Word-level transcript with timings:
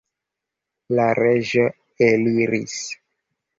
La 0.99 1.05
reĝo 1.19 1.67
eliris. 2.09 2.81